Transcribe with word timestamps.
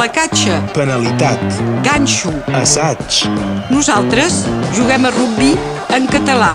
placatge, 0.00 0.48
penalitat, 0.72 1.40
ganxo. 1.84 2.32
assaig, 2.56 3.28
Nosaltres 3.68 4.46
juguem 4.72 5.04
a 5.04 5.10
rugby 5.12 5.50
en 5.92 6.06
català. 6.08 6.54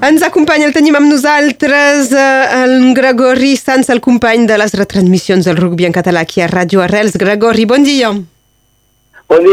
Ens 0.00 0.24
acompanya, 0.24 0.64
el 0.64 0.72
tenim 0.72 0.96
amb 0.96 1.10
nosaltres, 1.12 2.08
eh, 2.16 2.62
el 2.62 2.94
Gregori 2.96 3.52
Sanz, 3.60 3.90
el 3.90 4.00
company 4.00 4.46
de 4.48 4.56
les 4.56 4.72
retransmissions 4.72 5.44
del 5.44 5.60
rugby 5.60 5.84
en 5.84 5.92
català 5.92 6.24
aquí 6.24 6.40
a 6.40 6.48
Ràdio 6.48 6.80
Arrels. 6.80 7.20
Gregori, 7.20 7.66
bon 7.66 7.84
dia. 7.84 8.08
Bon 8.08 8.24
dia, 8.24 8.37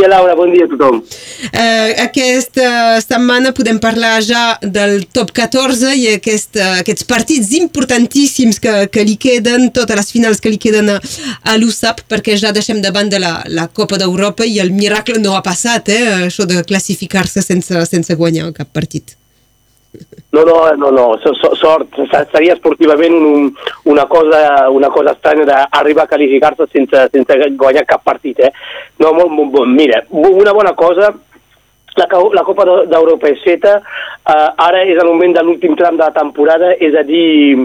Laura, 0.07 0.35
bon 0.35 0.51
dia 0.51 0.63
a 0.63 0.69
tothom. 0.71 1.01
Eh, 1.51 1.95
aquesta 1.99 3.01
setmana 3.03 3.51
podem 3.51 3.75
parlar 3.83 4.21
ja 4.23 4.57
del 4.61 5.03
top 5.11 5.33
14 5.35 5.91
i 5.99 6.13
aquest, 6.13 6.55
eh, 6.55 6.79
aquests 6.79 7.03
partits 7.03 7.51
importantíssims 7.59 8.61
que, 8.63 8.87
que 8.87 9.03
li 9.03 9.17
queden, 9.17 9.67
totes 9.75 9.99
les 9.99 10.13
finals 10.15 10.39
que 10.39 10.53
li 10.53 10.61
queden 10.61 10.93
a, 10.95 11.01
a 11.43 11.57
l'USAP, 11.59 12.05
perquè 12.07 12.37
ja 12.39 12.53
deixem 12.55 12.79
de 12.81 13.19
la, 13.19 13.43
la 13.47 13.67
Copa 13.67 13.99
d'Europa 13.99 14.45
i 14.45 14.59
el 14.63 14.71
miracle 14.71 15.19
no 15.19 15.35
ha 15.35 15.43
passat, 15.43 15.89
eh, 15.89 16.25
això 16.29 16.47
de 16.47 16.63
classificar-se 16.63 17.43
sense, 17.43 17.85
sense 17.85 18.15
guanyar 18.15 18.53
cap 18.55 18.71
partit. 18.71 19.17
No, 20.35 20.43
no, 20.43 20.55
no, 20.75 20.89
no, 20.91 21.03
so, 21.23 21.33
so, 21.39 21.53
sort, 21.55 21.95
Se- 22.11 22.25
seria 22.31 22.53
esportivament 22.57 23.13
un, 23.15 23.53
una, 23.85 24.05
cosa, 24.05 24.69
una 24.69 24.89
cosa 24.89 25.13
estranya 25.15 25.45
d'arribar 25.47 26.03
a 26.03 26.11
qualificar-se 26.11 26.67
sense, 26.73 27.05
sense 27.13 27.37
guanyar 27.55 27.85
cap 27.85 28.03
partit, 28.03 28.39
eh? 28.39 28.51
No, 28.99 29.13
molt, 29.13 29.31
molt, 29.31 29.51
molt, 29.53 29.71
mira, 29.71 30.01
una 30.11 30.51
bona 30.53 30.73
cosa, 30.75 31.13
la, 31.95 32.07
la 32.35 32.43
Copa 32.43 32.65
d'Eu- 32.67 32.85
d'Europa 32.91 33.29
és 33.31 33.39
feta, 33.47 33.77
eh, 34.27 34.49
ara 34.67 34.83
és 34.83 34.97
el 34.99 35.07
moment 35.07 35.33
de 35.37 35.43
l'últim 35.47 35.75
tram 35.79 35.95
de 35.95 36.03
la 36.03 36.11
temporada, 36.11 36.73
és 36.75 36.95
a 36.99 37.03
dir, 37.07 37.55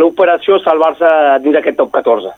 l'operació 0.00 0.56
salvar-se 0.64 1.10
dins 1.44 1.58
d'aquest 1.58 1.76
top 1.76 1.92
14. 2.00 2.32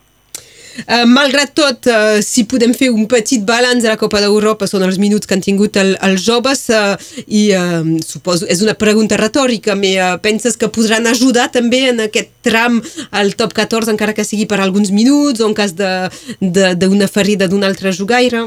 Uh, 0.86 1.04
malgrat 1.10 1.52
tot, 1.56 1.88
uh, 1.90 2.20
si 2.24 2.44
podem 2.48 2.72
fer 2.76 2.90
un 2.94 3.06
petit 3.10 3.42
balanç 3.46 3.84
de 3.84 3.90
la 3.90 3.98
Copa 4.00 4.22
d'Europa, 4.22 4.68
són 4.70 4.84
els 4.86 5.00
minuts 5.02 5.26
que 5.26 5.36
han 5.36 5.44
tingut 5.44 5.76
el, 5.80 5.96
els 6.06 6.22
joves 6.24 6.66
uh, 6.74 6.94
i 7.26 7.48
uh, 7.56 7.82
suposo, 8.06 8.48
és 8.50 8.62
una 8.64 8.76
pregunta 8.78 9.18
retòrica, 9.20 9.76
però 9.80 10.14
uh, 10.14 10.22
penses 10.22 10.56
que 10.56 10.70
podran 10.72 11.06
ajudar 11.10 11.50
també 11.52 11.86
en 11.90 12.06
aquest 12.06 12.32
tram 12.46 12.80
al 13.10 13.34
top 13.38 13.54
14, 13.56 13.92
encara 13.92 14.14
que 14.16 14.26
sigui 14.26 14.46
per 14.50 14.60
alguns 14.60 14.94
minuts 14.94 15.42
o 15.42 15.50
en 15.50 15.54
cas 15.58 15.74
d'una 15.76 17.10
ferida 17.10 17.50
d'un 17.50 17.66
altre 17.66 17.92
jugaire? 17.92 18.46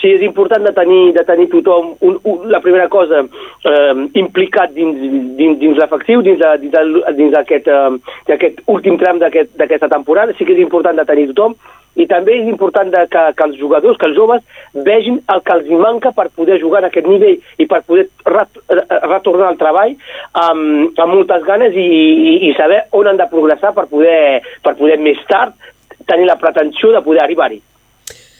Sí, 0.00 0.12
és 0.14 0.20
important 0.22 0.62
de 0.62 0.70
tenir, 0.76 1.12
de 1.16 1.24
tenir 1.26 1.48
tothom, 1.50 1.96
un, 2.06 2.18
un, 2.22 2.44
la 2.52 2.60
primera 2.62 2.86
cosa, 2.88 3.24
eh, 3.66 3.94
implicat 4.20 4.70
dins, 4.76 5.00
dins, 5.36 5.56
dins 5.58 5.76
l'efectiu, 5.80 6.22
dins, 6.22 6.38
de- 6.38 6.58
dins, 6.62 6.70
del- 6.72 7.02
dins 7.16 7.32
d'aquest 7.34 7.66
eh, 7.66 7.96
d'aquest 8.28 8.60
últim 8.66 8.96
tram 9.00 9.18
d'aquest- 9.18 9.56
d'aquesta 9.58 9.88
temporada, 9.88 10.32
sí 10.38 10.44
que 10.46 10.52
és 10.54 10.62
important 10.62 10.94
de 10.96 11.04
tenir 11.04 11.26
tothom, 11.32 11.56
i 11.98 12.06
també 12.06 12.36
és 12.38 12.46
important 12.46 12.92
de 12.94 13.00
que, 13.10 13.22
que 13.34 13.42
els 13.44 13.58
jugadors, 13.58 13.98
que 13.98 14.06
els 14.06 14.14
joves, 14.16 14.42
vegin 14.86 15.18
el 15.34 15.40
que 15.42 15.52
els 15.56 15.68
manca 15.82 16.12
per 16.14 16.28
poder 16.30 16.60
jugar 16.62 16.84
en 16.84 16.90
aquest 16.92 17.08
nivell 17.10 17.40
i 17.58 17.66
per 17.66 17.82
poder 17.82 18.06
ret, 18.24 18.60
retornar 19.02 19.48
al 19.48 19.58
treball 19.58 19.96
amb, 20.32 20.94
amb 20.94 21.14
moltes 21.14 21.42
ganes 21.42 21.74
i, 21.74 21.88
i, 22.30 22.36
i 22.50 22.54
saber 22.54 22.84
on 22.92 23.08
han 23.10 23.18
de 23.18 23.26
progressar 23.26 23.74
per 23.74 23.88
poder, 23.90 24.42
per 24.62 24.76
poder 24.78 25.00
més 25.02 25.18
tard 25.26 25.58
tenir 26.06 26.26
la 26.30 26.38
pretensió 26.38 26.92
de 26.94 27.02
poder 27.02 27.24
arribar-hi. 27.24 27.58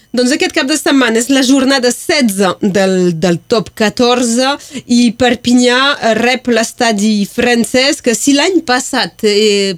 Doncs 0.08 0.32
aquest 0.32 0.54
cap 0.56 0.64
de 0.64 0.76
setmana 0.78 1.20
és 1.20 1.26
la 1.28 1.42
jornada 1.44 1.90
16 1.92 2.62
del, 2.62 2.94
del 3.20 3.36
top 3.52 3.68
14 3.76 4.54
i 4.88 5.10
Perpinyà 5.20 6.14
rep 6.16 6.48
l'estadi 6.48 7.26
francès 7.28 8.00
que 8.00 8.14
si 8.16 8.32
l'any 8.32 8.62
passat 8.64 9.26
eh, 9.28 9.76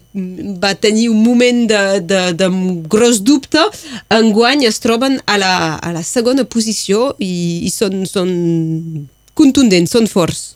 va 0.63 0.77
tenir 0.79 1.09
un 1.11 1.25
moment 1.25 1.65
de, 1.73 1.83
de, 2.07 2.23
de 2.39 2.51
gros 2.87 3.25
dubte, 3.27 3.67
enguany 4.15 4.63
es 4.71 4.79
troben 4.79 5.19
a 5.27 5.41
la, 5.43 5.55
a 5.83 5.91
la 5.99 6.07
segona 6.07 6.47
posició 6.47 7.11
i, 7.19 7.67
i 7.67 7.75
són, 7.75 8.07
són 8.07 8.31
contundents, 9.35 9.99
són 9.99 10.07
forts. 10.07 10.47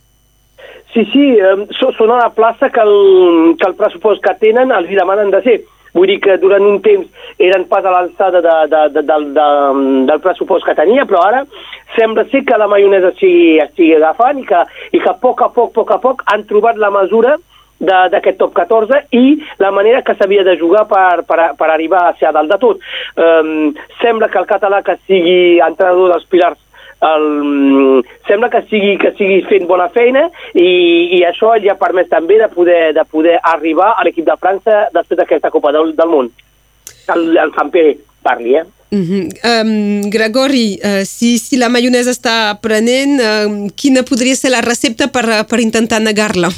Sí, 0.94 1.02
sí, 1.10 1.32
eh, 1.42 1.54
són 1.82 2.14
a 2.14 2.22
la 2.22 2.30
plaça 2.30 2.70
que 2.70 2.78
el, 2.78 3.56
que 3.58 3.66
el 3.66 3.74
pressupost 3.74 4.22
que 4.22 4.38
tenen 4.38 4.70
els 4.70 4.86
hi 4.86 5.02
demanen 5.02 5.34
de 5.34 5.42
ser. 5.42 5.62
Vull 5.94 6.10
dir 6.10 6.18
que 6.20 6.36
durant 6.42 6.64
un 6.66 6.80
temps 6.82 7.06
eren 7.38 7.64
pas 7.70 7.84
a 7.86 7.92
l'alçada 7.94 8.40
de, 8.42 8.54
de, 8.72 8.82
de, 8.96 9.02
del, 9.06 9.28
de, 9.36 9.46
del 10.10 10.20
pressupost 10.24 10.66
que 10.66 10.74
tenia, 10.74 11.06
però 11.06 11.22
ara 11.28 11.44
sembla 11.94 12.24
ser 12.32 12.42
que 12.44 12.58
la 12.58 12.66
maionesa 12.70 13.12
estigui, 13.14 13.58
estigui 13.62 13.94
agafant 13.96 14.42
i 14.42 14.46
que, 14.48 14.62
i 14.92 15.00
que 15.00 15.10
a 15.10 15.18
poc 15.22 15.42
a 15.46 15.52
poc, 15.54 15.70
a 15.70 15.74
poc 15.78 15.92
a 15.94 16.00
poc 16.02 16.24
han 16.32 16.46
trobat 16.50 16.80
la 16.82 16.90
mesura 16.90 17.36
de- 17.84 18.08
d'aquest 18.10 18.38
top 18.38 18.52
14 18.54 19.04
i 19.12 19.38
la 19.58 19.70
manera 19.70 20.02
que 20.02 20.14
s'havia 20.14 20.44
de 20.46 20.56
jugar 20.58 20.86
per, 20.90 21.22
per, 21.28 21.52
per 21.58 21.70
arribar 21.70 22.04
a 22.08 22.14
ser 22.18 22.28
a 22.28 22.32
dalt 22.32 22.50
de 22.50 22.58
tot. 22.58 22.82
Um, 23.16 23.74
sembla 24.00 24.28
que 24.28 24.38
el 24.38 24.46
català 24.50 24.82
que 24.82 24.96
sigui 25.06 25.60
entrenador 25.60 26.14
dels 26.14 26.26
pilars 26.30 26.58
el, 27.04 28.04
sembla 28.28 28.50
que 28.52 28.62
sigui, 28.70 28.96
que 29.00 29.12
sigui 29.18 29.42
fent 29.48 29.66
bona 29.68 29.88
feina 29.94 30.26
i, 30.54 30.68
i 31.18 31.22
això 31.28 31.54
li 31.58 31.70
ha 31.70 31.78
permès 31.80 32.08
també 32.12 32.38
de 32.40 32.48
poder, 32.52 32.94
de 32.96 33.04
poder 33.10 33.36
arribar 33.42 33.92
a 33.94 34.06
l'equip 34.06 34.26
de 34.28 34.38
França 34.40 34.86
després 34.94 35.20
d'aquesta 35.20 35.52
Copa 35.54 35.72
del, 35.76 35.94
del 35.98 36.12
Món. 36.12 36.30
El, 37.14 37.26
el 37.36 37.52
Sampere 37.56 37.98
parli, 38.24 38.56
eh? 38.56 38.64
Mm 38.94 39.02
-hmm. 39.02 39.24
um, 39.52 40.10
Gregori, 40.10 40.78
uh, 40.78 41.04
si, 41.04 41.38
si 41.38 41.56
la 41.56 41.68
maionesa 41.68 42.10
està 42.10 42.50
aprenent, 42.50 43.18
uh, 43.18 43.66
quina 43.74 44.02
podria 44.02 44.34
ser 44.34 44.50
la 44.50 44.60
recepta 44.60 45.08
per, 45.08 45.24
per 45.50 45.58
intentar 45.60 46.00
negar-la? 46.00 46.48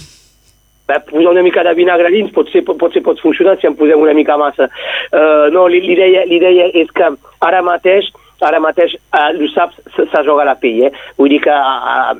Bé, 0.86 1.00
posar 1.10 1.32
una 1.32 1.42
mica 1.42 1.62
de 1.64 1.74
vinagre 1.74 2.10
dins 2.10 2.30
potser, 2.30 2.62
potser 2.62 3.02
pot 3.02 3.18
funcionar 3.20 3.58
si 3.58 3.66
en 3.66 3.74
posem 3.74 3.98
una 3.98 4.14
mica 4.14 4.36
massa. 4.36 4.68
Uh, 5.10 5.50
no, 5.50 5.66
l'idea 5.66 6.22
l'idea 6.30 6.66
és 6.82 6.88
que 6.94 7.06
ara 7.40 7.62
mateix 7.62 8.04
ara 8.44 8.60
mateix 8.60 8.96
uh, 8.96 9.30
l'USAP 9.36 9.74
se, 9.94 10.06
se 10.12 10.22
joga 10.26 10.44
la 10.48 10.56
pell, 10.60 10.82
eh? 10.88 10.92
Vull 11.16 11.32
dir 11.32 11.40
que 11.46 11.54
uh, 11.56 12.12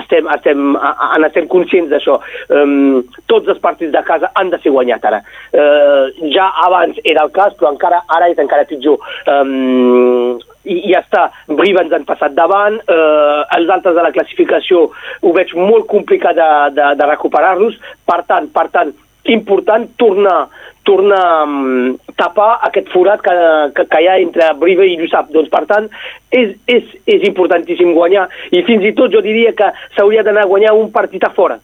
estem, 0.00 0.28
estem, 0.34 0.74
uh, 0.74 0.92
en 1.16 1.26
estem 1.28 1.48
conscients 1.52 1.90
d'això. 1.92 2.18
Um, 2.56 3.02
tots 3.30 3.48
els 3.52 3.62
partits 3.62 3.94
de 3.94 4.04
casa 4.06 4.32
han 4.40 4.50
de 4.50 4.60
ser 4.62 4.74
guanyats 4.74 5.10
ara. 5.10 5.22
Uh, 5.54 6.10
ja 6.34 6.50
abans 6.66 6.98
era 7.04 7.26
el 7.26 7.34
cas, 7.36 7.54
però 7.58 7.74
encara 7.74 8.02
ara 8.08 8.30
és 8.32 8.40
encara 8.42 8.68
pitjor. 8.70 8.98
Um, 9.30 10.40
i, 10.64 10.76
i 10.76 10.92
ja 10.92 11.00
està, 11.00 11.26
Briva 11.48 11.84
ens 11.84 11.94
han 11.96 12.06
passat 12.08 12.34
davant, 12.36 12.76
eh, 12.84 13.42
els 13.56 13.70
altres 13.72 13.96
de 13.96 14.04
la 14.04 14.12
classificació 14.12 14.82
ho 14.90 15.32
veig 15.36 15.54
molt 15.56 15.88
complicat 15.88 16.36
de, 16.36 16.50
de, 16.76 16.90
de 17.00 17.08
recuperar-los, 17.08 17.78
per 18.08 18.20
tant, 18.28 18.50
per 18.52 18.66
tant, 18.74 18.92
important 19.28 19.90
tornar 20.00 20.48
tornar 20.82 21.20
a 21.20 21.44
um, 21.44 21.98
tapar 22.16 22.58
aquest 22.66 22.88
forat 22.92 23.20
que, 23.22 23.34
que, 23.76 23.84
que 23.86 24.00
hi 24.00 24.08
ha 24.08 24.16
entre 24.18 24.46
Brive 24.58 24.86
i 24.88 24.96
l'USAP. 24.98 25.28
Doncs, 25.34 25.50
per 25.52 25.64
tant, 25.68 25.88
és, 26.32 26.54
és, 26.66 26.86
és 27.04 27.26
importantíssim 27.28 27.92
guanyar 27.94 28.26
i 28.50 28.64
fins 28.66 28.86
i 28.88 28.94
tot 28.96 29.12
jo 29.12 29.22
diria 29.24 29.52
que 29.56 29.68
s'hauria 29.96 30.24
d'anar 30.26 30.46
a 30.46 30.50
guanyar 30.50 30.74
un 30.78 30.88
partit 30.94 31.24
a 31.26 31.32
fora. 31.36 31.60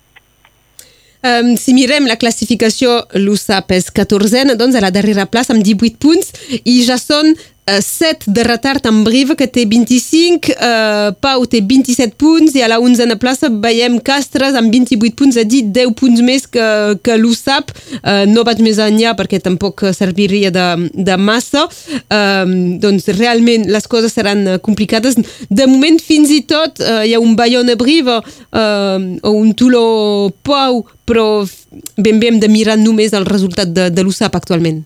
Um, 1.27 1.55
si 1.59 1.73
mirem 1.75 2.07
la 2.07 2.19
classificació, 2.21 3.01
l'USAP 3.17 3.73
és 3.75 3.89
14 3.91 4.55
doncs 4.55 4.77
a 4.77 4.85
la 4.85 4.93
darrera 4.95 5.27
plaça 5.27 5.57
amb 5.57 5.65
18 5.65 5.99
punts 6.03 6.61
i 6.63 6.83
ja 6.87 7.01
són 7.01 7.33
uh, 7.67 7.81
7 7.83 8.31
de 8.33 8.43
retard 8.47 8.87
amb 8.87 9.05
Brive 9.07 9.37
que 9.37 9.49
té 9.51 9.67
25, 9.69 10.55
uh, 10.55 11.11
Pau 11.23 11.45
té 11.51 11.61
27 11.61 12.17
punts 12.19 12.57
i 12.57 12.63
a 12.65 12.71
la 12.71 12.79
11a 12.83 13.19
plaça 13.21 13.51
veiem 13.51 13.99
Castres 14.05 14.57
amb 14.59 14.73
28 14.73 15.17
punts, 15.19 15.37
a 15.37 15.45
dir 15.45 15.65
10 15.75 15.95
punts 15.99 16.23
més 16.27 16.47
que, 16.47 16.67
que 17.03 17.19
l'USAP. 17.21 17.73
Uh, 18.01 18.25
no 18.31 18.47
vaig 18.47 18.63
més 18.65 18.81
enllà 18.83 19.15
perquè 19.19 19.41
tampoc 19.43 19.85
serviria 19.97 20.53
de, 20.55 20.67
de 20.95 21.19
massa. 21.21 21.67
Um, 22.07 22.77
doncs 22.83 23.11
realment 23.19 23.69
les 23.73 23.87
coses 23.91 24.15
seran 24.15 24.45
uh, 24.47 24.59
complicades. 24.63 25.19
De 25.51 25.69
moment 25.71 26.01
fins 26.03 26.33
i 26.35 26.43
tot 26.49 26.83
uh, 26.83 27.03
hi 27.07 27.15
ha 27.17 27.23
un 27.23 27.37
Bayonne-Brive 27.39 28.21
uh, 28.21 28.99
o 29.27 29.37
un 29.37 29.55
Toulon-Pau 29.57 30.85
però 31.07 31.47
ben 31.97 32.19
bé 32.21 32.33
hem 32.33 32.43
de 32.43 32.51
mirar 32.51 32.77
només 32.81 33.15
el 33.15 33.27
resultat 33.29 33.71
de, 33.73 33.89
de 33.95 34.05
l'USAP 34.05 34.37
actualment. 34.37 34.83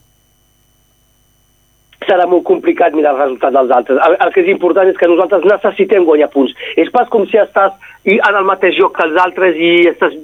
Serà 2.07 2.27
molt 2.27 2.45
complicat 2.49 2.95
mirar 2.97 3.13
el 3.15 3.21
resultat 3.21 3.53
dels 3.53 3.71
altres. 3.77 3.99
El, 4.07 4.17
el 4.25 4.33
que 4.33 4.41
és 4.45 4.49
important 4.49 4.89
és 4.89 4.97
que 4.97 5.09
nosaltres 5.11 5.45
necessitem 5.45 6.05
guanyar 6.09 6.31
punts. 6.33 6.55
És 6.81 6.89
pas 6.91 7.09
com 7.13 7.27
si 7.29 7.37
estàs 7.39 7.73
en 8.05 8.37
el 8.41 8.45
mateix 8.49 8.77
joc 8.79 8.97
que 8.97 9.05
els 9.07 9.19
altres 9.21 9.57
i 9.57 9.73
estàs, 9.93 10.15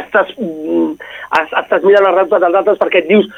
estàs, 0.00 0.32
mm, 0.38 0.92
es- 1.42 1.54
estàs 1.62 1.82
mirant 1.86 2.06
el 2.10 2.16
resultat 2.16 2.42
dels 2.46 2.58
altres 2.62 2.78
perquè 2.78 3.04
et 3.04 3.08
dius 3.08 3.28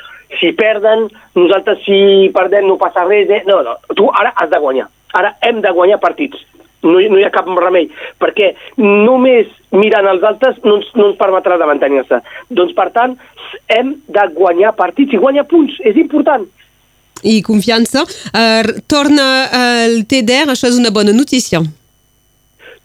si 0.40 0.52
perden, 0.52 1.08
nosaltres 1.36 1.78
si 1.84 2.30
perdem 2.34 2.66
no 2.66 2.78
passa 2.80 3.04
res. 3.04 3.28
Eh? 3.30 3.42
No, 3.46 3.60
no, 3.62 3.76
tu 3.94 4.08
ara 4.10 4.32
has 4.36 4.50
de 4.50 4.58
guanyar. 4.58 4.88
Ara 5.14 5.34
hem 5.42 5.60
de 5.60 5.70
guanyar 5.70 6.00
partits. 6.00 6.40
No, 6.82 6.98
hi- 7.00 7.08
no 7.08 7.16
hi 7.18 7.24
ha 7.24 7.30
cap 7.30 7.46
remei, 7.46 7.86
perquè 8.20 8.54
només 8.76 9.46
mirant 9.72 10.06
els 10.10 10.22
altres 10.22 10.58
no 10.64 10.76
ens, 10.76 10.90
no 10.94 11.06
ens 11.10 11.16
permetrà 11.16 11.56
de 11.58 11.64
mantenir-se. 11.66 12.18
Doncs, 12.50 12.74
per 12.74 12.90
tant, 12.92 13.14
hem 13.68 13.94
de 14.08 14.26
guanyar 14.34 14.74
partits 14.76 15.12
i 15.14 15.16
guanyar 15.20 15.46
punts. 15.48 15.78
És 15.80 15.96
important. 15.96 16.44
I 17.24 17.40
confiança. 17.42 18.04
Uh, 18.32 18.80
torna 18.86 19.48
al 19.60 20.04
TDR, 20.06 20.52
això 20.52 20.68
és 20.68 20.78
una 20.78 20.92
bona 20.94 21.12
notícia. 21.16 21.62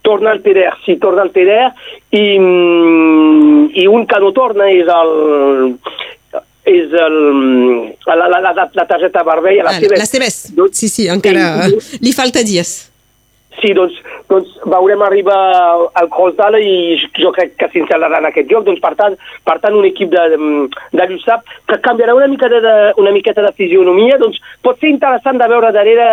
torna 0.02 0.30
al 0.30 0.40
TDR, 0.40 0.78
sí, 0.84 0.96
torna 0.96 1.22
al 1.22 1.30
TDR 1.30 1.74
i, 2.10 2.38
mm, 2.38 3.70
i 3.74 3.86
un 3.86 4.06
que 4.08 4.20
no 4.20 4.32
torna 4.32 4.70
és 4.72 4.88
el, 4.88 5.74
és 6.64 6.92
el, 6.92 7.16
la, 8.06 8.16
la, 8.16 8.40
la, 8.40 8.54
la 8.72 8.86
targeta 8.86 9.22
vermella, 9.22 9.64
la 9.64 9.76
Ah, 9.76 9.80
la 9.80 10.06
CBS. 10.06 10.54
Sí, 10.72 10.88
sí, 10.88 11.08
encara 11.08 11.68
li 12.00 12.12
falta 12.16 12.42
dies. 12.42 12.89
Sí, 13.58 13.72
doncs, 13.74 13.96
doncs 14.30 14.52
veurem 14.70 15.02
arribar 15.02 15.38
al 15.98 16.08
Crossdale 16.14 16.60
i 16.62 16.74
jo 17.18 17.32
crec 17.34 17.56
que 17.58 17.68
s'instal·larà 17.72 18.20
en 18.22 18.28
aquest 18.30 18.48
joc. 18.52 18.64
Doncs, 18.68 18.80
per 18.82 18.94
tant, 18.96 19.16
per 19.44 19.56
tant 19.60 19.76
un 19.76 19.88
equip 19.88 20.12
de, 20.14 20.24
de 20.96 21.08
Lluçap 21.10 21.42
que 21.68 21.80
canviarà 21.84 22.14
una, 22.16 22.28
de, 22.30 22.60
de, 22.64 22.74
una 23.02 23.14
miqueta 23.16 23.44
de 23.44 23.52
fisionomia, 23.58 24.20
doncs 24.22 24.38
pot 24.62 24.78
ser 24.80 24.92
interessant 24.94 25.40
de 25.42 25.50
veure 25.50 25.72
darrere 25.76 26.06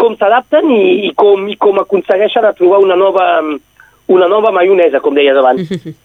com 0.00 0.16
s'adapten 0.16 0.70
i, 0.72 0.84
i, 1.08 1.12
com, 1.18 1.44
i 1.52 1.58
com 1.60 1.78
aconsegueixen 1.82 2.48
a 2.48 2.54
trobar 2.58 2.80
una 2.82 2.96
nova, 2.98 3.28
una 4.08 4.30
nova 4.32 4.54
maionesa, 4.56 5.04
com 5.04 5.14
deies 5.18 5.38
abans. 5.38 5.76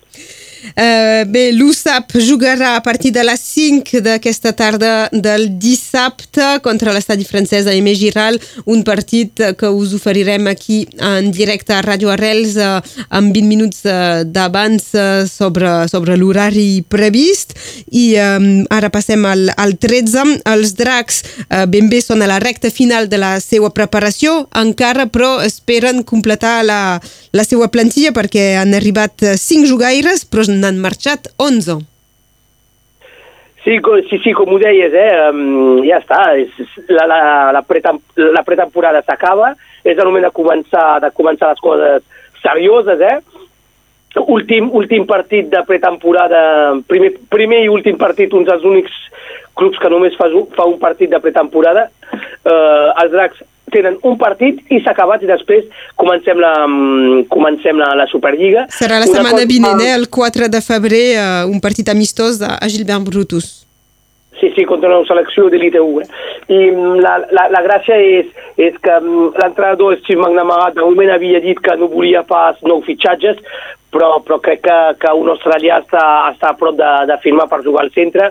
Uh, 0.77 1.23
bé, 1.29 1.51
l'USAP 1.53 2.17
jugarà 2.21 2.75
a 2.75 2.81
partir 2.81 3.11
de 3.13 3.23
les 3.25 3.41
5 3.41 4.01
d'aquesta 4.05 4.53
tarda 4.57 4.91
del 5.13 5.47
dissabte 5.61 6.57
contra 6.65 6.93
l'estadi 6.93 7.25
francès 7.25 7.67
a 7.67 7.73
Aimé 7.75 7.93
Giral, 7.97 8.39
un 8.65 8.83
partit 8.85 9.41
que 9.57 9.69
us 9.69 9.93
oferirem 9.97 10.47
aquí 10.49 10.83
en 10.97 11.29
directe 11.31 11.75
a 11.75 11.83
Ràdio 11.85 12.11
Arrels 12.13 12.57
uh, 12.57 12.79
amb 13.09 13.33
20 13.35 13.47
minuts 13.47 13.83
uh, 13.85 14.23
d'abans 14.25 14.89
uh, 14.97 15.27
sobre, 15.29 15.71
sobre 15.91 16.17
l'horari 16.17 16.83
previst 16.89 17.53
i 17.91 18.15
um, 18.21 18.65
ara 18.73 18.89
passem 18.93 19.25
al, 19.29 19.47
al 19.57 19.77
13. 19.77 20.41
Els 20.53 20.73
dracs 20.77 21.21
uh, 21.47 21.65
ben 21.69 21.89
bé 21.91 22.01
són 22.01 22.25
a 22.25 22.29
la 22.29 22.41
recta 22.43 22.73
final 22.73 23.09
de 23.09 23.21
la 23.21 23.35
seva 23.43 23.69
preparació, 23.73 24.47
encara 24.57 25.07
però 25.11 25.37
esperen 25.45 26.03
completar 26.03 26.59
la, 26.65 26.81
la 27.33 27.47
seva 27.47 27.69
plantilla 27.71 28.13
perquè 28.15 28.49
han 28.57 28.73
arribat 28.77 29.21
5 29.37 29.69
jugaires 29.69 30.25
però 30.25 30.46
n'han 30.49 30.81
marxat 30.81 31.31
11. 31.37 31.79
Sí, 33.67 33.79
sí, 34.09 34.17
sí, 34.23 34.31
com 34.31 34.53
ho 34.55 34.57
deies, 34.61 34.93
eh? 34.95 35.09
ja 35.83 35.97
està, 35.99 36.21
és, 36.39 36.53
la, 36.87 37.03
la, 37.09 37.17
la, 37.51 37.63
la 38.31 38.43
pretemporada 38.47 39.01
s'acaba, 39.03 39.49
és 39.83 39.97
el 39.97 40.07
moment 40.07 40.23
de 40.23 40.31
començar, 40.31 40.85
de 41.03 41.09
començar 41.11 41.49
les 41.51 41.59
coses 41.65 42.05
serioses, 42.39 43.03
eh? 43.03 43.17
Últim, 44.17 44.69
últim 44.73 45.03
partit 45.05 45.49
de 45.51 45.59
pretemporada, 45.67 46.39
primer, 46.87 47.11
primer 47.29 47.59
i 47.65 47.69
últim 47.69 47.99
partit, 47.99 48.31
uns 48.33 48.47
dels 48.47 48.63
únics 48.65 48.95
clubs 49.59 49.77
que 49.81 49.91
només 49.91 50.15
fa, 50.17 50.29
fa 50.55 50.65
un 50.69 50.79
partit 50.79 51.11
de 51.11 51.19
pretemporada. 51.21 51.89
Eh, 52.07 52.87
els 53.03 53.11
dracs 53.13 53.43
tenen 53.71 53.97
un 54.07 54.17
partit 54.17 54.59
i 54.71 54.79
s'ha 54.83 54.93
acabat 54.95 55.23
i 55.23 55.29
després 55.29 55.65
comencem 55.99 56.39
la, 56.39 56.53
mm, 56.67 57.27
comencem 57.33 57.77
la, 57.81 57.93
la 57.99 58.07
Superliga. 58.11 58.65
Serà 58.71 58.99
la 59.01 59.05
Una 59.05 59.13
setmana 59.13 59.41
cosa- 59.43 59.51
vinent, 59.53 59.81
eh? 59.81 59.93
el 59.95 60.07
4 60.09 60.49
de 60.49 60.61
febrer, 60.61 61.05
uh, 61.19 61.47
un 61.51 61.59
partit 61.59 61.89
amistós 61.89 62.41
a 62.41 62.57
Gilbert 62.69 63.03
Brutus. 63.09 63.65
Sí, 64.39 64.51
sí, 64.55 64.65
contra 64.69 64.89
una 64.93 65.05
selecció 65.07 65.49
d'elite 65.49 65.79
1. 65.81 66.01
Eh? 66.01 66.07
I 66.53 66.59
mm, 66.71 66.99
la, 67.01 67.15
la, 67.33 67.47
la 67.49 67.61
gràcia 67.65 67.97
és, 67.97 68.27
és 68.57 68.75
que 68.81 68.99
l'entrenador 69.01 69.97
Steve 70.03 70.21
McNamara 70.21 70.71
de 70.75 70.81
moment 70.85 71.09
havia 71.15 71.39
dit 71.41 71.57
que 71.59 71.75
no 71.75 71.89
volia 71.89 72.21
pas 72.23 72.59
nou 72.61 72.83
fitxatges, 72.85 73.41
però, 73.91 74.19
però 74.21 74.37
crec 74.43 74.61
que, 74.67 74.77
que 75.01 75.13
un 75.17 75.31
australià 75.33 75.79
està, 75.81 76.03
està 76.35 76.51
a 76.53 76.57
prop 76.59 76.77
de, 76.77 76.91
de 77.09 77.17
firmar 77.23 77.47
per 77.49 77.63
jugar 77.65 77.87
al 77.87 77.91
centre. 77.95 78.29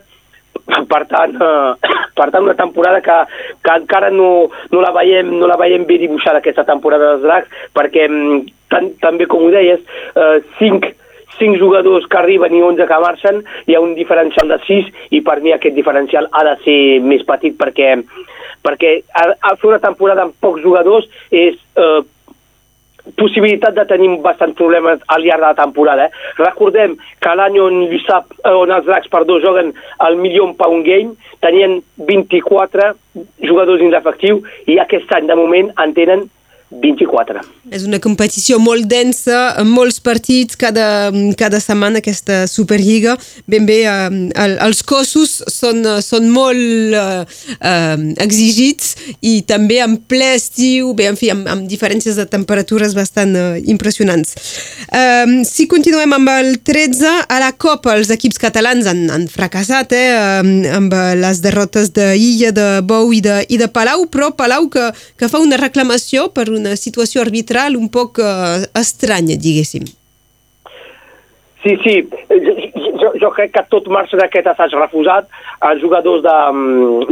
Per 0.90 1.02
tant, 1.10 1.34
eh, 1.36 1.94
per 2.18 2.28
tant 2.32 2.44
una 2.44 2.56
temporada 2.58 3.00
que, 3.04 3.16
que 3.64 3.78
encara 3.82 4.10
no, 4.10 4.48
no, 4.72 4.82
la 4.82 4.92
veiem, 4.96 5.32
no 5.40 5.48
la 5.50 5.58
veiem 5.60 5.86
bé 5.88 5.98
dibuixada 6.02 6.42
aquesta 6.42 6.66
temporada 6.68 7.12
dels 7.14 7.26
dracs, 7.26 7.64
perquè 7.76 8.06
mm, 8.08 8.44
tan, 8.72 8.92
també 9.02 9.28
com 9.30 9.46
ho 9.46 9.50
deies, 9.54 9.82
eh, 10.16 10.38
cinc, 10.60 10.88
cinc 11.38 11.58
jugadors 11.60 12.06
que 12.10 12.18
arriben 12.18 12.54
i 12.56 12.62
11 12.64 12.88
que 12.88 13.00
marxen, 13.02 13.42
hi 13.66 13.76
ha 13.76 13.84
un 13.84 13.94
diferencial 13.98 14.48
de 14.52 14.58
6 14.66 14.90
i 15.16 15.22
per 15.24 15.38
mi 15.44 15.52
aquest 15.54 15.76
diferencial 15.76 16.28
ha 16.32 16.44
de 16.48 16.56
ser 16.64 16.80
més 17.04 17.24
petit 17.28 17.56
perquè, 17.60 17.94
perquè 18.64 18.98
a, 19.12 19.28
a 19.36 19.56
fer 19.56 19.72
una 19.74 19.82
temporada 19.82 20.24
amb 20.26 20.36
pocs 20.40 20.64
jugadors 20.64 21.08
és 21.30 21.58
eh, 21.76 22.00
possibilitat 23.14 23.76
de 23.76 23.84
tenir 23.86 24.10
bastants 24.24 24.56
problemes 24.58 25.02
al 25.14 25.22
llarg 25.22 25.42
de 25.42 25.46
la 25.46 25.58
temporada. 25.58 26.06
Eh? 26.06 26.26
Recordem 26.40 26.96
que 27.22 27.34
l'any 27.38 27.58
on, 27.62 27.82
Lluçap, 27.90 28.32
eh, 28.42 28.54
on 28.54 28.72
els 28.74 28.86
Dracs 28.86 29.10
perdó, 29.12 29.38
juguen 29.42 29.72
el 30.06 30.16
Million 30.20 30.54
Pound 30.58 30.86
Game 30.86 31.14
tenien 31.40 31.80
24 32.08 32.94
jugadors 33.44 33.80
dins 33.80 33.92
l'efectiu 33.94 34.42
i 34.66 34.80
aquest 34.82 35.12
any 35.16 35.28
de 35.30 35.36
moment 35.38 35.70
en 35.82 35.94
tenen 35.96 36.26
24. 36.70 37.42
És 37.70 37.84
una 37.86 38.00
competició 38.02 38.58
molt 38.58 38.88
densa, 38.90 39.52
amb 39.60 39.70
molts 39.76 40.00
partits 40.02 40.58
cada, 40.58 41.12
cada 41.38 41.60
setmana, 41.62 42.00
aquesta 42.02 42.44
Superliga. 42.50 43.14
Ben 43.46 43.66
bé, 43.68 43.84
eh, 43.86 44.08
el, 44.34 44.56
els 44.66 44.82
cossos 44.86 45.38
són, 45.52 45.84
eh, 45.86 46.00
són 46.02 46.26
molt 46.34 46.58
eh, 46.58 47.22
eh, 47.60 48.06
exigits 48.24 48.96
i 49.22 49.40
també 49.46 49.78
en 49.84 49.94
ple 50.10 50.32
estiu, 50.34 50.90
bé, 50.98 51.06
en 51.12 51.18
fi, 51.18 51.30
amb, 51.34 51.46
amb 51.52 51.68
diferències 51.70 52.18
de 52.18 52.26
temperatures 52.30 52.96
bastant 52.98 53.36
eh, 53.38 53.46
impressionants. 53.70 54.34
Eh, 54.90 55.46
si 55.46 55.68
continuem 55.70 56.16
amb 56.18 56.34
el 56.34 56.58
13, 56.66 57.14
a 57.30 57.40
la 57.42 57.52
Copa 57.54 57.94
els 57.94 58.10
equips 58.10 58.42
catalans 58.42 58.90
han, 58.90 59.04
han 59.14 59.28
fracassat 59.30 59.94
eh, 59.94 60.10
amb 60.74 60.98
les 61.22 61.42
derrotes 61.46 61.94
d'Illa, 61.94 62.50
de 62.50 62.68
Bou 62.86 63.14
i 63.14 63.22
de, 63.22 63.38
i 63.54 63.62
de 63.62 63.70
Palau, 63.70 64.08
però 64.10 64.32
Palau 64.34 64.66
que, 64.72 64.90
que 65.14 65.30
fa 65.30 65.38
una 65.42 65.60
reclamació 65.62 66.26
per 66.34 66.48
una 66.56 66.74
situació 66.80 67.22
arbitral 67.22 67.76
un 67.76 67.88
poc 67.92 68.20
uh, 68.22 68.64
estranya, 68.78 69.36
diguéssim. 69.36 69.86
Sí, 71.66 71.74
sí, 71.82 71.96
jo, 73.00 73.10
jo 73.18 73.30
crec 73.34 73.50
que 73.56 73.64
tot 73.72 73.88
marxa 73.90 74.18
d'aquest 74.20 74.46
assaig 74.52 74.76
refusat. 74.78 75.26
Els 75.66 75.82
jugadors 75.82 76.22
de, 76.22 76.36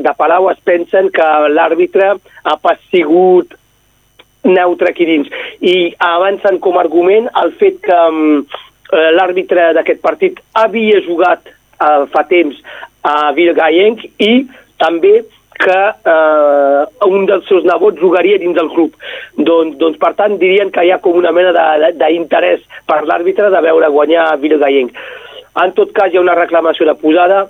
de 0.04 0.12
Palau 0.18 0.46
es 0.52 0.60
pensen 0.62 1.10
que 1.14 1.26
l'àrbitre 1.50 2.12
ha 2.44 2.56
pas 2.62 2.78
sigut 2.92 3.56
neutre 4.44 4.92
aquí 4.92 5.06
dins 5.08 5.30
i 5.64 5.94
avancen 6.04 6.60
com 6.62 6.76
a 6.76 6.82
argument 6.84 7.30
el 7.42 7.54
fet 7.60 7.80
que 7.84 8.00
eh, 8.04 9.10
l'àrbitre 9.16 9.70
d'aquest 9.76 10.02
partit 10.04 10.40
havia 10.60 11.00
jugat 11.06 11.48
eh, 11.48 12.04
fa 12.12 12.24
temps 12.28 12.60
a 13.04 13.32
Vilgayenc 13.36 14.04
i 14.20 14.44
també 14.80 15.22
que 15.60 15.78
eh, 16.12 17.06
un 17.06 17.26
dels 17.30 17.46
seus 17.48 17.66
nebots 17.68 18.00
jugaria 18.00 18.38
dins 18.42 18.56
del 18.56 18.70
club. 18.74 18.94
Doncs, 19.36 19.76
doncs, 19.80 19.98
per 20.02 20.14
tant, 20.18 20.36
dirien 20.40 20.72
que 20.74 20.84
hi 20.84 20.92
ha 20.92 21.00
com 21.02 21.18
una 21.20 21.32
mena 21.32 21.52
d'interès 21.98 22.64
per 22.88 23.02
l'àrbitre 23.04 23.50
de 23.52 23.64
veure 23.68 23.92
guanyar 23.94 24.32
Vilgayenc. 24.42 24.94
En 25.62 25.74
tot 25.76 25.92
cas, 25.94 26.12
hi 26.12 26.18
ha 26.18 26.24
una 26.24 26.38
reclamació 26.38 26.88
de 26.88 26.96
posada. 26.98 27.44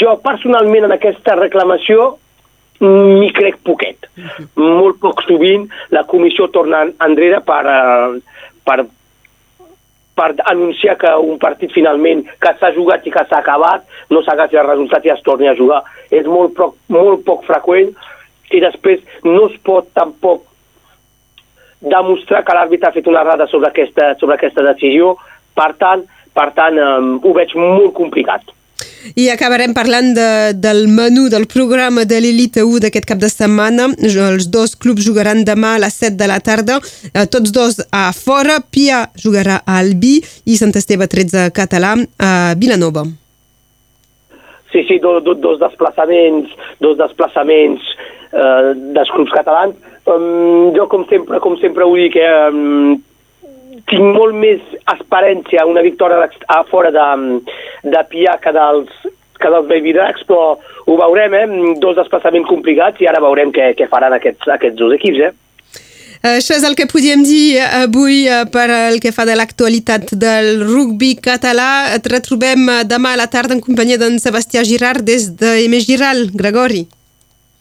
Jo, 0.00 0.18
personalment, 0.24 0.86
en 0.86 0.96
aquesta 0.96 1.38
reclamació 1.38 2.14
m'hi 2.80 3.30
crec 3.36 3.60
poquet. 3.64 4.08
Molt 4.56 5.00
poc 5.00 5.24
sovint 5.26 5.66
la 5.92 6.06
comissió 6.08 6.48
torna 6.52 6.86
enrere 7.06 7.40
per, 7.44 7.62
eh, 7.68 8.20
per, 8.64 8.84
per 10.20 10.34
anunciar 10.52 10.98
que 11.00 11.10
un 11.24 11.38
partit 11.40 11.72
finalment 11.72 12.26
que 12.44 12.52
s'ha 12.60 12.74
jugat 12.76 13.06
i 13.08 13.12
que 13.14 13.24
s'ha 13.24 13.40
acabat 13.40 13.86
no 14.12 14.20
s'agafi 14.26 14.60
el 14.60 14.68
resultat 14.68 15.06
i 15.06 15.14
es 15.14 15.24
torni 15.24 15.48
a 15.48 15.56
jugar. 15.56 15.80
És 16.12 16.28
molt 16.28 16.52
poc, 16.58 16.76
molt 16.92 17.24
poc 17.24 17.46
freqüent 17.48 17.94
i 18.52 18.60
després 18.60 19.00
no 19.24 19.46
es 19.48 19.56
pot 19.64 19.88
tampoc 19.96 20.44
demostrar 21.80 22.44
que 22.44 22.56
l'àrbitre 22.56 22.90
ha 22.90 22.96
fet 22.96 23.08
una 23.08 23.22
errada 23.24 23.46
sobre 23.48 23.70
aquesta, 23.70 24.12
sobre 24.20 24.36
aquesta 24.36 24.64
decisió. 24.66 25.14
Per 25.56 25.72
tant, 25.80 26.04
per 26.36 26.50
tant 26.56 26.76
eh, 26.76 26.88
ho 27.24 27.36
veig 27.36 27.56
molt 27.56 27.94
complicat. 27.96 28.52
I 29.16 29.28
acabarem 29.32 29.72
parlant 29.76 30.12
de, 30.16 30.28
del 30.54 30.86
menú 30.88 31.28
del 31.32 31.46
programa 31.50 32.04
de 32.04 32.20
l'Elite 32.20 32.64
1 32.66 32.84
d'aquest 32.84 33.06
cap 33.08 33.20
de 33.22 33.30
setmana. 33.32 33.88
Els 34.00 34.50
dos 34.52 34.76
clubs 34.76 35.04
jugaran 35.06 35.44
demà 35.44 35.74
a 35.76 35.82
les 35.84 35.96
7 36.02 36.18
de 36.20 36.28
la 36.30 36.40
tarda, 36.40 36.80
eh, 37.14 37.26
tots 37.26 37.52
dos 37.52 37.80
a 37.90 38.10
fora. 38.12 38.60
Pia 38.60 39.06
jugarà 39.16 39.62
a 39.64 39.80
Albi 39.80 40.18
i 40.44 40.56
Sant 40.60 40.76
Esteve 40.76 41.08
13 41.08 41.48
català 41.56 41.96
a 42.18 42.54
Vilanova. 42.60 43.06
Sí, 44.70 44.84
sí, 44.86 45.00
do, 45.02 45.18
do, 45.20 45.34
dos 45.34 45.58
desplaçaments, 45.58 46.50
dos 46.80 46.96
desplaçaments 46.98 47.82
eh, 48.32 48.72
dels 48.94 49.10
clubs 49.10 49.32
catalans. 49.34 49.74
Um, 50.06 50.72
jo, 50.74 50.86
com 50.88 51.04
sempre, 51.06 51.38
com 51.40 51.56
sempre 51.60 51.84
ho 51.84 51.94
dic, 51.94 52.16
eh, 52.16 52.50
um, 52.50 52.96
tinc 53.88 54.16
molt 54.16 54.36
més 54.36 54.60
esperència 54.92 55.66
una 55.68 55.84
victòria 55.86 56.28
a 56.48 56.62
fora 56.70 56.90
de, 56.94 57.08
de 57.84 58.02
Pia 58.10 58.36
que 58.42 58.52
dels, 58.56 58.90
que 59.40 59.52
dels 59.52 59.68
Baby 59.68 59.94
Dracs, 59.96 60.26
però 60.28 60.56
ho 60.86 60.96
veurem, 61.00 61.36
eh? 61.36 61.76
dos 61.82 61.96
desplaçaments 61.96 62.48
complicats 62.48 63.00
i 63.00 63.08
ara 63.08 63.22
veurem 63.22 63.54
què, 63.56 63.72
què 63.78 63.88
faran 63.88 64.16
aquests, 64.16 64.48
aquests 64.56 64.78
dos 64.78 64.96
equips. 64.98 65.30
Eh? 65.30 65.32
Això 66.20 66.52
és 66.52 66.64
el 66.68 66.76
que 66.76 66.84
podíem 66.84 67.22
dir 67.24 67.62
avui 67.64 68.26
per 68.52 68.66
el 68.74 69.00
que 69.00 69.12
fa 69.16 69.24
de 69.24 69.38
l'actualitat 69.38 70.12
del 70.12 70.60
rugby 70.66 71.14
català. 71.16 71.94
Et 71.96 72.12
retrobem 72.12 72.68
demà 72.84 73.14
a 73.14 73.20
la 73.22 73.30
tarda 73.32 73.56
en 73.56 73.64
companyia 73.64 73.96
d'en 73.96 74.20
Sebastià 74.20 74.64
Girard 74.68 75.06
des 75.08 75.30
de 75.40 75.56
Giral. 75.80 76.28
Gregori. 76.34 76.84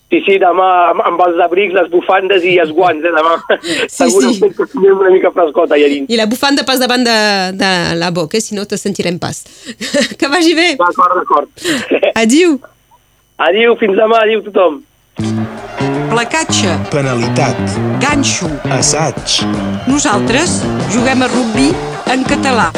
Sí, 0.10 0.18
sí, 0.26 0.40
demà 0.42 0.68
amb, 0.90 1.04
amb 1.06 1.20
els 1.28 1.38
abrics, 1.46 1.74
les 1.78 1.90
bufandes 1.92 2.42
i 2.50 2.56
els 2.64 2.72
guants, 2.74 3.04
eh, 3.06 3.12
demà. 3.14 3.36
Sí, 3.62 3.76
Segurament 3.94 4.40
sí. 4.58 4.66
que 4.74 4.94
una 4.96 5.12
mica 5.14 5.30
frescota 5.36 5.78
allà 5.78 5.90
dins. 5.92 6.10
I 6.10 6.18
la 6.18 6.26
bufanda 6.26 6.66
pas 6.66 6.82
davant 6.82 7.06
de, 7.06 7.18
de 7.60 7.70
la 8.02 8.10
boca, 8.10 8.38
eh? 8.38 8.42
si 8.42 8.58
no 8.58 8.66
te 8.66 8.78
sentirem 8.82 9.20
pas. 9.22 9.44
que 10.20 10.28
vagi 10.34 10.56
bé. 10.58 10.72
D'acord, 10.82 11.14
d'acord. 11.22 11.70
Adiu. 12.18 12.58
Adiu, 13.38 13.76
fins 13.80 13.96
demà, 14.02 14.24
adiu 14.26 14.42
tothom. 14.50 14.82
placatge, 16.10 16.74
penalitat, 16.90 17.60
ganxo. 18.02 18.50
assaig, 18.74 19.44
Nosaltres 19.88 20.64
juguem 20.90 21.22
a 21.22 21.28
rugbi 21.30 21.70
en 22.10 22.24
català. 22.26 22.72